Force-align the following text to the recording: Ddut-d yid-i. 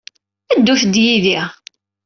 Ddut-d 0.57 0.95
yid-i. 1.05 1.39